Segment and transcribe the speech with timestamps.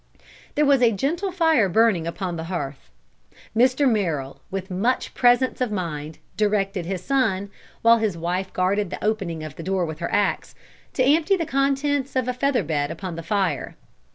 [0.55, 2.89] There was a gentle fire burning upon the hearth.
[3.55, 3.87] Mr.
[3.87, 7.51] Merrill, with much presence of mind, directed his son,
[7.83, 10.55] while his wife guarded the opening of the door with her ax,
[10.95, 13.75] to empty the contents of a feather bed upon the fire.